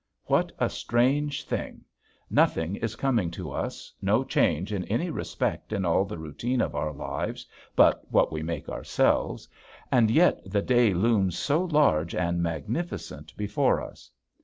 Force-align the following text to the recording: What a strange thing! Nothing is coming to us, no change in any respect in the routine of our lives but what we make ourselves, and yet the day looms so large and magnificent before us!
What 0.25 0.51
a 0.57 0.67
strange 0.67 1.43
thing! 1.43 1.85
Nothing 2.27 2.75
is 2.77 2.95
coming 2.95 3.29
to 3.37 3.51
us, 3.51 3.93
no 4.01 4.23
change 4.23 4.73
in 4.73 4.83
any 4.85 5.11
respect 5.11 5.71
in 5.71 5.83
the 5.83 6.17
routine 6.17 6.59
of 6.59 6.73
our 6.73 6.91
lives 6.91 7.45
but 7.75 8.03
what 8.11 8.31
we 8.31 8.41
make 8.41 8.67
ourselves, 8.67 9.47
and 9.91 10.09
yet 10.09 10.41
the 10.43 10.63
day 10.63 10.95
looms 10.95 11.37
so 11.37 11.65
large 11.65 12.15
and 12.15 12.41
magnificent 12.41 13.37
before 13.37 13.79
us! 13.79 14.09